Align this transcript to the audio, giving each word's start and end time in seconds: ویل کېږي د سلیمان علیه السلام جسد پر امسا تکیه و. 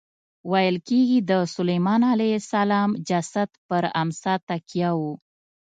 ویل 0.51 0.77
کېږي 0.87 1.19
د 1.29 1.31
سلیمان 1.55 2.01
علیه 2.13 2.35
السلام 2.41 2.89
جسد 3.09 3.49
پر 3.67 3.83
امسا 4.01 4.33
تکیه 4.49 4.91
و. 4.99 5.01